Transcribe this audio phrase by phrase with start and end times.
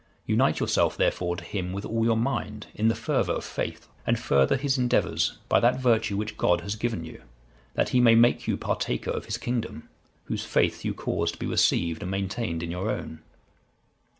[0.25, 4.17] Unite yourself, therefore, to him with all your mind, in the fervour of faith, and
[4.19, 7.21] further his endeavours, by that virtue which God has given you,
[7.75, 9.89] that He may make you partaker of His kingdom,
[10.23, 13.19] Whose faith you cause to be received and maintained in your own.